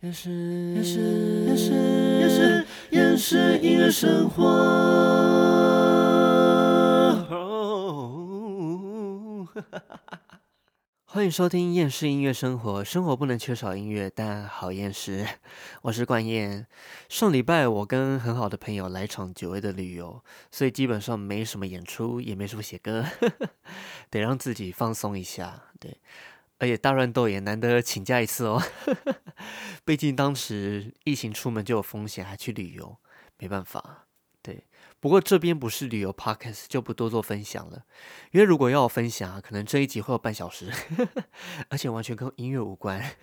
[0.00, 0.30] 也是
[0.76, 1.00] 也是
[1.48, 1.72] 也是
[2.20, 4.44] 也是也是音乐生活。
[11.04, 15.26] 欢迎收听厌世音乐生活，生活不能缺少音乐，但好厌世。
[15.82, 16.68] 我是冠燕。
[17.08, 20.22] 上礼拜我跟很好的朋友来场久违的旅游，
[20.52, 23.04] 所以基本上没什么演出，也没什么写歌，
[24.10, 25.60] 得让自己放松一下。
[25.80, 25.96] 对，
[26.58, 28.62] 而且大乱斗也难得请假一次哦。
[29.84, 32.98] 毕竟当时疫情出门就有风险，还去旅游，
[33.38, 34.06] 没办法。
[34.42, 34.66] 对，
[35.00, 37.84] 不过这边不是旅游 podcast，就不多做分享了。
[38.30, 40.72] 因为如果要我分享啊，可能这一集会有半小时，
[41.68, 43.14] 而且完全跟音乐无关。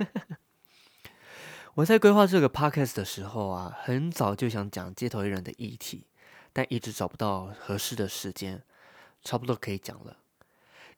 [1.76, 6.08] 我在规划这个 podcast 的时候啊，很早就想讲街头艺人的议题，
[6.54, 8.62] 但一直找不到合适的时间，
[9.24, 10.18] 差不多可以讲了。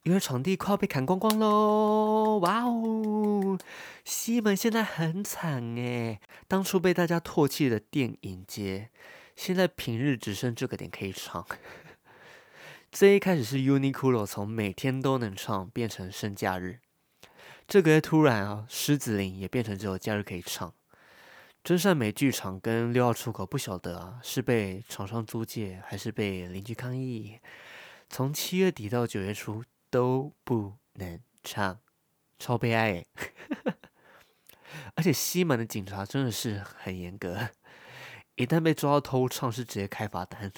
[0.08, 2.40] 因为场地快要被砍光光喽！
[2.40, 3.60] 哇哦，
[4.06, 8.90] 西门现在很惨诶，当初被大家唾弃的电影街。
[9.36, 11.46] 现在平日只剩这个点可以唱。
[12.90, 16.80] 这一开始是 Uniqlo 从每天都能唱变成剩假日，
[17.68, 20.74] 这个月突然啊，狮子林也变成只有假日可以唱。
[21.66, 27.42] 真善美剧场跟六号出口不晓得啊，是被厂商租借还是被邻居抗议？
[28.08, 31.80] 从七月底到九月初都不能唱，
[32.40, 33.06] 超悲哀
[34.96, 37.50] 而且西门的警察真的是很严格。
[38.36, 40.52] 一旦被抓到偷唱，是直接开罚单；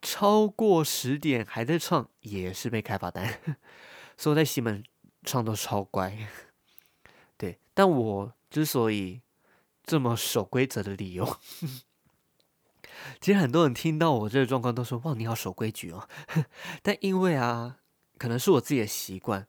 [0.00, 3.40] 超过十点还在唱，也是被开罚单。
[4.16, 4.84] 所以在西门
[5.24, 6.28] 唱都超乖。
[7.36, 9.22] 对，但我之所以
[9.82, 11.40] 这么守规则的理由，
[13.20, 16.08] 其实很多人听到我这个状况都说：“哇，你好守规矩哦。”
[16.80, 17.80] 但因为啊，
[18.18, 19.46] 可能是我自己的习惯，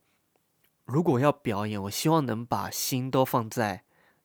[0.86, 3.84] 如果要表演，我希望能把心都放在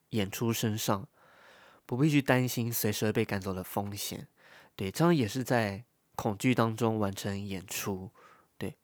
[0.09, 1.07] 演出身上。
[1.83, 4.29] 不必去担心随时会被赶走的风险，
[4.77, 5.83] 对，这样也是在
[6.15, 8.11] 恐惧当中完成演出，
[8.57, 8.77] 对，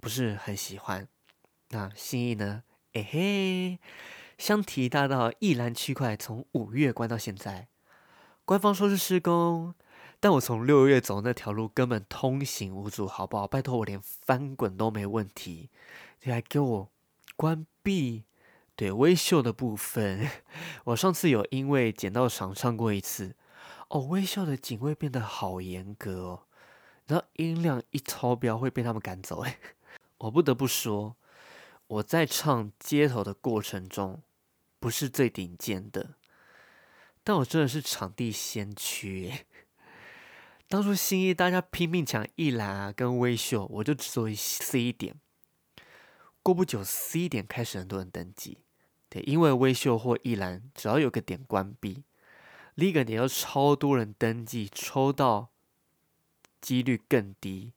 [0.00, 1.08] 不是很喜欢。
[1.70, 2.64] 那心意呢？
[2.92, 3.78] 哎嘿，
[4.36, 7.68] 香堤大道一兰区块从五月关到现在，
[8.44, 9.74] 官方说是施工，
[10.20, 13.46] 但我从六月走那条路根本通行无阻，好不好？
[13.48, 15.70] 拜托我连翻滚都没问题，
[16.22, 16.90] 你还给我
[17.36, 18.24] 关闭？
[18.76, 20.26] 对微秀的部分，
[20.84, 23.34] 我上次有因为捡到场唱过一次
[23.88, 24.00] 哦。
[24.06, 26.42] 微秀的警卫变得好严格哦，
[27.06, 29.40] 然后音量一超标会被他们赶走。
[29.40, 29.58] 哎，
[30.18, 31.16] 我不得不说，
[31.86, 34.22] 我在唱街头的过程中
[34.78, 36.14] 不是最顶尖的，
[37.22, 39.46] 但我真的是场地先驱。
[40.70, 45.16] 当初新一大家拼命抢一兰啊跟微秀，我就只做 C 点。
[46.44, 48.58] 过不久 C 点开始很多人登记。
[49.08, 52.04] 对，因为微秀或一栏只要有个点关闭，
[52.76, 55.48] 另一个点要超多人登记，抽到
[56.60, 57.72] 几率更低，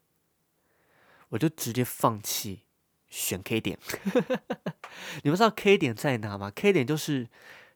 [1.30, 2.62] 我就直接放弃
[3.10, 3.80] 选 K 点。
[5.26, 7.28] 你们知道 K 点在哪吗？K 点就是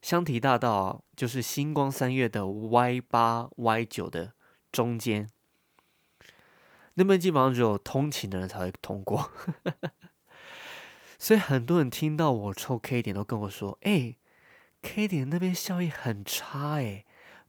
[0.03, 4.33] 香堤大道，就是星光三月的 Y 八 Y 九的
[4.71, 5.29] 中间，
[6.95, 9.31] 那边基本上只有通勤的人才会通过。
[11.19, 14.15] 所以很多人听到我抽 K 点，都跟我说：“哎
[14.83, 17.05] ，K 点那边效益很差，哎，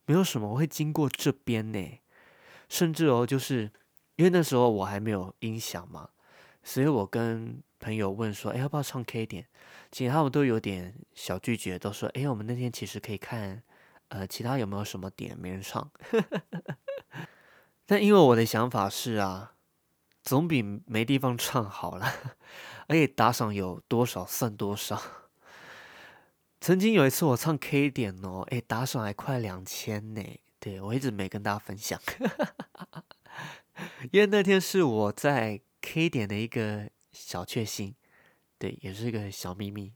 [0.07, 1.99] 没有什么会经过这边呢。
[2.67, 3.71] 甚至哦，就是
[4.15, 6.09] 因为那时候我还没有音响嘛，
[6.63, 9.47] 所以我跟朋友问说：‘哎，要不要唱 K 点？’
[9.91, 13.61] 其实他们都有点小拒绝，都说：‘哎，我们那天其实可以看，
[14.07, 15.91] 呃，其他有没有什么点没人唱。’
[17.89, 19.53] 但因为我的想法是啊，
[20.21, 22.05] 总比没地方唱好了。”
[22.87, 25.01] 而且打赏有多少算多少。
[26.61, 30.21] 曾经有一次我唱 K 点哦，哎，打赏还快两千呢。
[30.59, 31.99] 对我一直没跟大家分享，
[34.11, 37.95] 因为那天是我在 K 点的一个小确幸，
[38.59, 39.93] 对，也是一个小秘密，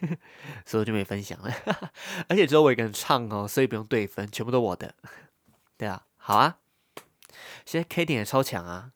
[0.64, 1.52] 所以我就没分享了。
[2.28, 4.94] 而且只有我一个人唱哦，所以不用对分，全部都我的。
[5.76, 6.58] 对啊，好啊，
[7.64, 8.92] 现在 K 点也超强啊。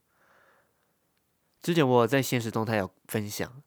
[1.60, 3.62] 之前我在现实动态有分享，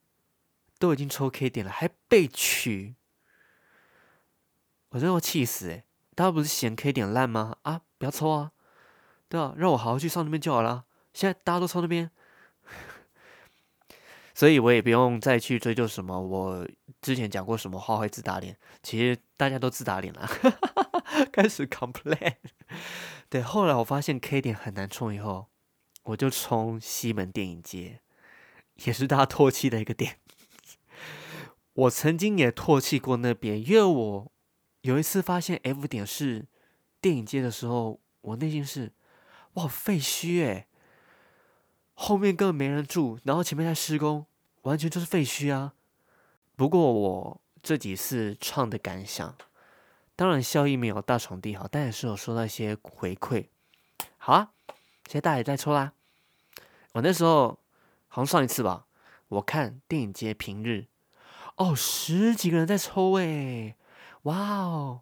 [0.79, 2.95] 都已经抽 K 点了，还被取，
[4.89, 5.83] 我真的要气死哎！
[6.15, 7.57] 大家不是嫌 K 点烂吗？
[7.63, 8.51] 啊，不要抽啊，
[9.27, 10.85] 对啊，让我好好去上那边就好了。
[11.13, 12.09] 现在大家都抽那边，
[14.33, 16.19] 所以我也不用再去追究什么。
[16.19, 16.67] 我
[17.01, 20.25] 之前讲过什么话会自打脸，其实大家都自打脸了，
[21.31, 22.35] 开始 complain。
[23.31, 25.47] 对，后来我发现 K 点很难冲，以后。
[26.03, 28.01] 我就冲西门电影街，
[28.83, 30.17] 也是大家唾弃的一个点。
[31.73, 34.31] 我曾经也唾弃过那边，因为我
[34.81, 36.47] 有一次发现 F 点是
[36.99, 38.91] 电影街的时候，我内心是
[39.53, 40.65] 哇废墟诶，
[41.93, 44.25] 后面根本没人住，然后前面在施工，
[44.63, 45.75] 完全就是废墟啊。
[46.55, 49.37] 不过我这几次唱的感想，
[50.15, 53.47] 当然效益没有大场地好，但也是有收到一些回馈。
[54.17, 54.51] 好啊，
[55.05, 55.93] 现在大家也在抽啦。
[56.93, 57.59] 我那时候
[58.07, 58.85] 好像上一次吧，
[59.27, 60.87] 我看电影节平日，
[61.55, 63.75] 哦，十几个人在抽诶，
[64.23, 65.01] 哇哦，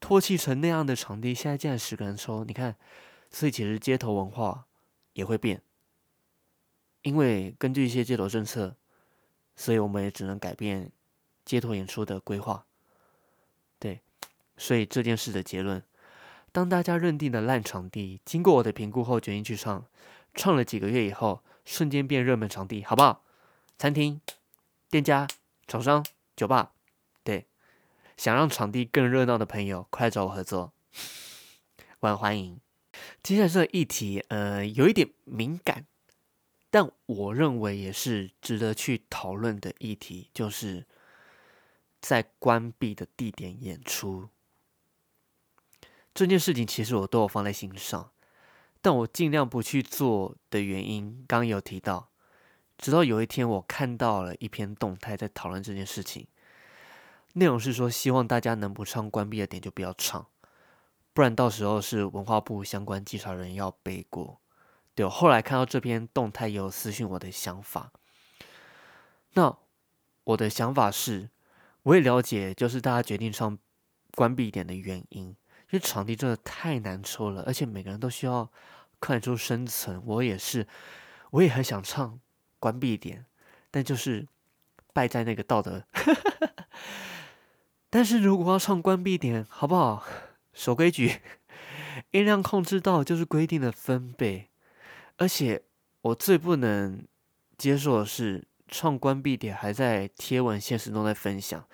[0.00, 2.76] 唾弃成那样的场地，现在竟然十个人抽，你看，
[3.30, 4.66] 所以其实街头文化
[5.14, 5.62] 也会变，
[7.02, 8.76] 因为根据一些街头政策。
[9.60, 10.92] 所以我们也只能改变
[11.44, 12.64] 街头演出的规划，
[13.78, 14.00] 对，
[14.56, 15.82] 所以这件事的结论，
[16.52, 19.86] 当大家认定的烂场地，经过我的评估后决定去唱，
[20.34, 23.24] 唱了几个月以后，瞬间变热门场地，好不好？
[23.78, 24.20] 餐厅、
[24.90, 25.28] 店家、
[25.66, 26.04] 厂商、
[26.34, 26.72] 酒吧，
[27.22, 27.46] 对，
[28.16, 30.72] 想让场地更热闹的朋友，快来找我合作，
[32.00, 32.60] 我很欢迎。
[33.22, 35.86] 接下来这个议题，呃，有一点敏感。
[36.70, 40.86] 但我认为也是值得去讨论的议题，就是
[42.00, 44.28] 在关闭的地点演出
[46.14, 48.10] 这件事情，其实我都有放在心上，
[48.80, 52.08] 但我尽量不去做的原因，刚有提到。
[52.76, 56.28] 直到有一天，我看到了一篇动态在讨论这件事情，
[57.32, 60.26] 内容是说，希望大家能不唱关闭的点就不要唱，
[61.12, 64.40] 不然到时候是文化部相关稽查人要背锅。
[64.94, 67.92] 对我，后来看到这篇动态，有私讯我的想法。
[69.32, 69.56] 那
[70.22, 71.30] 我的想法是，
[71.84, 73.58] 我也了解，就是大家决定唱
[74.14, 75.36] 关闭点的原因，因
[75.72, 78.50] 为场地真的太难抽了，而且每个人都需要
[79.00, 80.02] 看出生存。
[80.04, 80.66] 我也是，
[81.30, 82.18] 我也很想唱
[82.58, 83.24] 关闭点，
[83.70, 84.26] 但就是
[84.92, 85.84] 败在那个道德。
[87.88, 90.04] 但是如果要唱关闭点，好不好？
[90.52, 91.20] 守规矩，
[92.10, 94.50] 音量控制到就是规定的分贝。
[95.18, 95.62] 而且
[96.02, 97.06] 我最不能
[97.56, 101.64] 接受的是，创关闭点还在贴文、现实中在分享。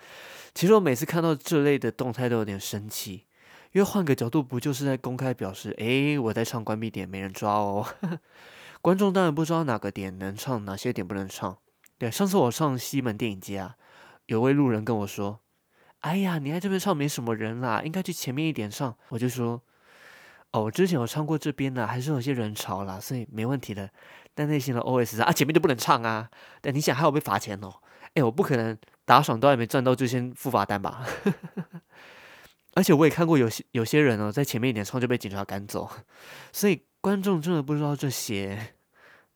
[0.53, 3.25] 其实我每次看到这类的动态都有点生气，
[3.73, 7.85] 因为换个角度，不就是在公开表示：哎，我在唱关闭点，没人抓哦。
[8.81, 11.57] 观众当然不知道哪个点能唱，哪些点不能唱。
[11.97, 13.75] 对，上次我上西门电影街啊，
[14.27, 15.41] 有位路人跟我说
[16.01, 19.61] ：“哎呀，你在这边唱没什么人啦，应该去前面一点唱。”我就说。
[20.55, 23.89] 哦，我之前有唱过这边的，还是有些人潮啦，所以没问题的。
[24.33, 26.29] 但内心的 OS 啊，前面就不能唱啊。
[26.61, 27.73] 但你想还要被罚钱哦？
[28.13, 31.05] 哎，我不可能打爽都还没赚到就先付罚单吧？
[32.75, 35.89] 而且我也看过有些有些人哦，在前面一点唱就被警察赶走，
[36.53, 38.75] 所以观众真的不知道这些。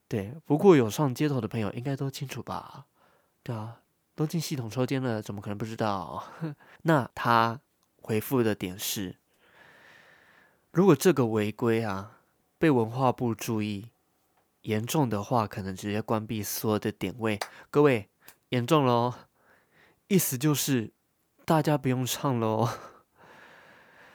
[0.07, 2.86] 对，不过有上街头的朋友应该都清楚吧？
[3.44, 3.81] 对啊，
[4.16, 6.24] 都进系统抽签了，怎么可能不知道？
[6.83, 7.60] 那他
[8.01, 9.19] 回复的点是。
[10.71, 12.19] 如果这个违规啊
[12.60, 13.89] 被文化部注意，
[14.62, 17.39] 严重的话可能直接关闭所有的点位。
[17.71, 18.07] 各位，
[18.50, 19.13] 严重喽！
[20.07, 20.92] 意思就是
[21.44, 22.69] 大家不用唱喽。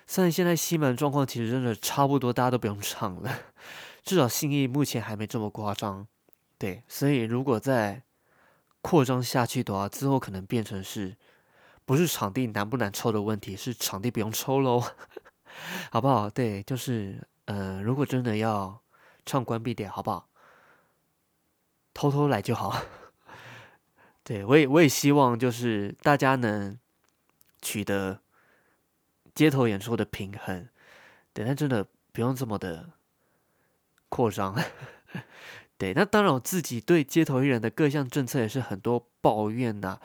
[0.06, 3.36] 虽然现在西门状况其实真的差不多，大家都不用唱了。
[4.04, 6.06] 至少信义目前还没这么夸张。
[6.56, 8.04] 对，所以如果再
[8.80, 11.16] 扩张下去的话，之后可能变成是
[11.84, 14.80] 不是场地难不难抽的问题，是场地不用抽喽。
[15.90, 16.28] 好不好？
[16.30, 18.82] 对，就是，呃，如果真的要
[19.26, 20.28] 唱关闭点，好不好？
[21.92, 22.76] 偷偷来就好。
[24.24, 26.78] 对我也，我也希望就是大家能
[27.60, 28.20] 取得
[29.34, 30.68] 街头演出的平衡。
[31.32, 32.90] 对，但真的不用这么的
[34.08, 34.58] 扩张。
[35.76, 39.98] 对，那当然，我自己对街头艺人的各项政策也是很多抱怨呐，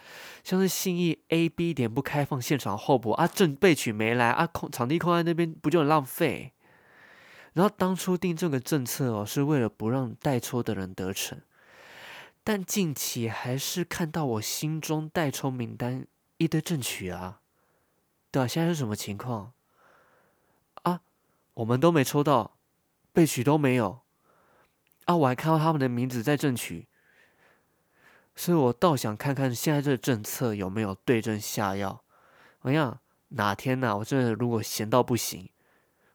[0.45, 6.53] 像是信义 A、B 点不开放现场候补啊，正备取没来啊，空场地空在那边不就很浪费？
[7.51, 11.41] 然后当初定这个政策哦，是为了不让代抽的人得逞，
[12.45, 16.07] 但近期还是看到我心中代抽名单
[16.37, 17.41] 一堆正曲啊，
[18.31, 19.51] 对啊，现在是什么情况
[20.83, 21.01] 啊？
[21.55, 22.55] 我们都没抽到，
[23.11, 23.99] 备取都没有。
[25.05, 25.15] 啊！
[25.15, 26.87] 我还看到他们的名字在正取，
[28.39, 32.01] 所以我倒想看看现在这个政策有没有对症下药。
[32.61, 33.97] 我想哪天呢？
[33.97, 35.49] 我真的如果闲到不行，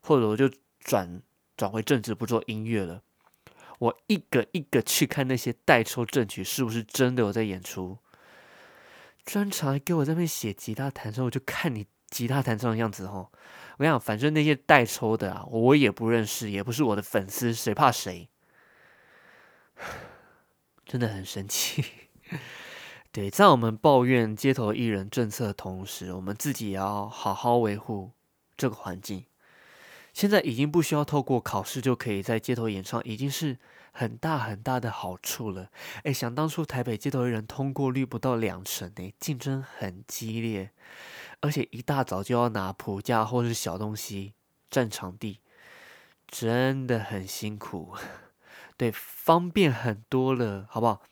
[0.01, 0.51] 或者我就
[0.81, 1.21] 转
[1.55, 3.03] 转回正职不做音乐了，
[3.79, 7.99] 我一个一个去看那些代抽正曲是不是真的有在演出。
[9.27, 13.31] 专场还给我在那边写吉他弹唱，我就看你吉他弹唱的样子哦。
[13.77, 18.31] 我想反正那些代抽的啊，我也不认识，也不是我的粉丝，谁怕谁？
[20.87, 21.85] 真的很生气，
[23.13, 28.11] 对，在我们抱怨街头艺人政策的同时，我们自己也要好好维护
[28.57, 29.25] 这个环境。
[30.13, 33.59] 现在已经不需要透过考试就可以在街头演唱，已经是
[33.93, 35.71] 很大很大的好处了。
[36.05, 40.71] 哎，想当初台北街头艺人通过率不到两成呢，竞争很激烈，
[41.41, 44.35] 而且一大早就要拿谱架或是小东西
[44.71, 45.41] 占场地，
[46.29, 47.95] 真的很辛苦。
[48.77, 51.03] 对，方便很多了，好不好？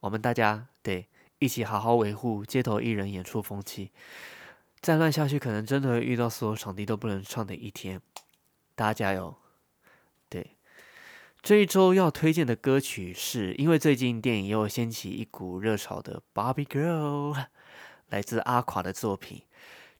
[0.00, 1.06] 我们大家对。
[1.40, 3.92] 一起好好维护街头艺人演出风气，
[4.80, 8.02] 再乱下去，可能真的会遇到所有场地都不能唱的一天。
[8.74, 9.36] 大家加油！
[10.28, 10.56] 对，
[11.40, 17.34] 这一周要推荐的歌曲是因为最近电影又掀起一股热潮的《Barbie Girl
[18.08, 19.42] 》，来自阿垮的作品。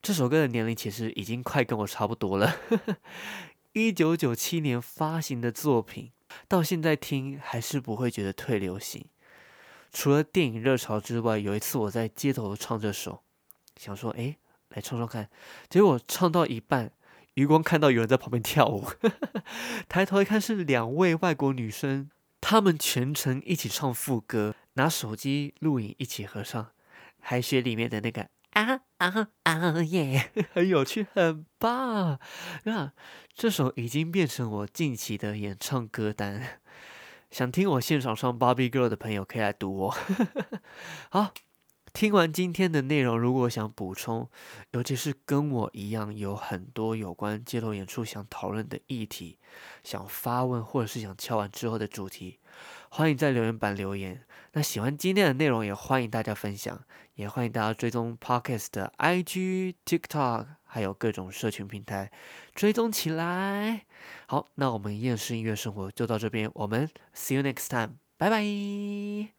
[0.02, 2.52] 这首歌的年龄其实已经快跟我差不多了，
[3.75, 6.11] 一九九七年发行的作品，
[6.49, 9.07] 到现在听还是不会觉得退流行。
[9.92, 13.23] 除了电影热潮之外，有一次我在街头唱这首，
[13.76, 14.37] 想说哎，
[14.71, 15.28] 来唱唱看。
[15.68, 16.92] 结果唱到一半，
[17.35, 18.85] 余光看到有人在旁边跳舞，
[19.88, 26.71] 抬头一看是两位外国女生，她们全程一起唱副歌，拿手机录影一起合唱，
[27.21, 32.18] 还学里面的那个啊啊啊耶， 很有趣，很棒。
[32.64, 32.92] 那
[33.35, 36.61] 这首已经变成我近期的演唱歌单。
[37.31, 39.95] 想听我现场唱《Barbie Girl》的朋友可以来读我。
[41.11, 41.35] 好，
[41.93, 44.29] 听完今天的内容，如果想补充，
[44.71, 49.39] 尤其是跟我一样有很多有关街头演出想讨论的议题，
[49.85, 52.39] 想发问或者是想敲完之后的主题，
[52.89, 54.25] 欢迎在留言板留言。
[54.53, 56.83] 那喜欢今天的内容，也欢迎大家分享，
[57.15, 62.13] 也欢迎大家追踪 Podcast 的 IG、TikTok，还有各种社群平台，
[62.55, 63.87] 追踪起来。
[64.27, 69.38] 好，那我们厌世音乐生活就到这边，我们 See you next time，拜拜。